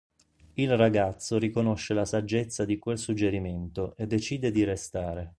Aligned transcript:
Il 0.55 0.75
ragazzo 0.75 1.37
riconosce 1.37 1.93
la 1.93 2.05
saggezza 2.05 2.65
di 2.65 2.79
quel 2.79 2.97
suggerimento 2.97 3.93
e 3.97 4.07
decide 4.07 4.49
di 4.49 4.63
restare. 4.63 5.29